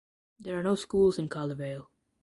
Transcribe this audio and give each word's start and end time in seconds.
There 0.39 0.57
are 0.59 0.63
no 0.63 0.73
schools 0.73 1.19
in 1.19 1.29
Caldervale. 1.29 1.85